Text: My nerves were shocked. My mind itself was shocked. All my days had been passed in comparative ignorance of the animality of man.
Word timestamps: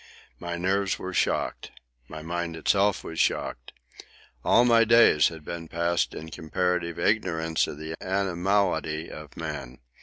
My 0.39 0.55
nerves 0.55 0.97
were 0.97 1.13
shocked. 1.13 1.69
My 2.07 2.23
mind 2.23 2.55
itself 2.55 3.03
was 3.03 3.19
shocked. 3.19 3.71
All 4.43 4.65
my 4.65 4.83
days 4.83 5.27
had 5.27 5.45
been 5.45 5.67
passed 5.67 6.15
in 6.15 6.31
comparative 6.31 6.97
ignorance 6.97 7.67
of 7.67 7.77
the 7.77 7.93
animality 8.03 9.11
of 9.11 9.37
man. 9.37 9.77